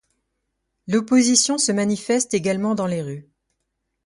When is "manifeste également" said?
1.71-2.73